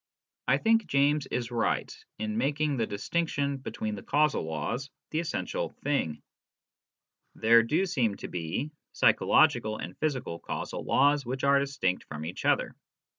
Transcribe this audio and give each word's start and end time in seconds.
I 0.47 0.57
think 0.57 0.87
James 0.87 1.27
is 1.27 1.51
right 1.51 1.95
in 2.17 2.35
making 2.39 2.75
the 2.77 2.87
distinction 2.87 3.57
between 3.57 3.93
the 3.93 4.01
causal 4.01 4.41
laws 4.43 4.89
the 5.11 5.19
essential 5.19 5.69
thing. 5.83 6.23
There 7.35 7.61
do 7.61 7.85
seem 7.85 8.15
to 8.15 8.27
be 8.27 8.71
psychological 8.93 9.77
and 9.77 9.95
physical 9.99 10.39
causal 10.39 10.83
laws 10.83 11.23
which 11.23 11.43
are 11.43 11.59
distinct 11.59 12.05
from 12.05 12.25
each 12.25 12.45
other. 12.45 12.75